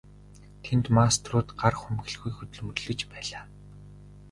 [0.63, 3.43] Тэнд мастерууд гар хумхилгүй хөдөлмөрлөж байлаа.